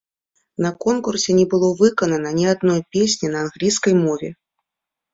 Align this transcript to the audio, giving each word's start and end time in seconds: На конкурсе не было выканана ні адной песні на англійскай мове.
На 0.65 0.71
конкурсе 0.85 1.35
не 1.41 1.45
было 1.51 1.69
выканана 1.83 2.29
ні 2.39 2.49
адной 2.57 2.81
песні 2.97 3.27
на 3.37 3.47
англійскай 3.47 3.93
мове. 4.05 4.29